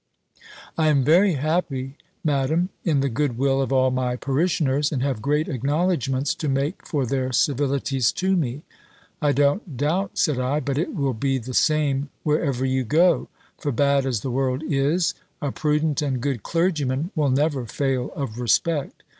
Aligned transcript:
"I 0.79 0.87
am 0.87 1.03
very 1.03 1.33
happy. 1.33 1.95
Madam, 2.23 2.69
in 2.83 3.01
the 3.01 3.07
good 3.07 3.37
will 3.37 3.61
of 3.61 3.71
all 3.71 3.91
my 3.91 4.15
parishioners, 4.15 4.91
and 4.91 5.03
have 5.03 5.21
great 5.21 5.47
acknowledgments 5.47 6.33
to 6.33 6.49
make 6.49 6.87
for 6.87 7.05
their 7.05 7.31
civilities 7.31 8.11
to 8.13 8.35
me." 8.35 8.63
"I 9.21 9.31
don't 9.31 9.77
doubt," 9.77 10.17
said 10.17 10.39
I, 10.39 10.59
"but 10.59 10.79
it 10.79 10.95
will 10.95 11.13
be 11.13 11.37
the 11.37 11.53
same 11.53 12.09
wherever 12.23 12.65
you 12.65 12.83
go; 12.83 13.27
for 13.59 13.71
bad 13.71 14.07
as 14.07 14.21
the 14.21 14.31
world 14.31 14.63
is, 14.63 15.13
a 15.39 15.51
prudent 15.51 16.01
and 16.01 16.19
good 16.19 16.41
clergyman 16.41 17.11
will 17.15 17.29
never 17.29 17.67
fail 17.67 18.11
of 18.15 18.39
respect. 18.39 19.03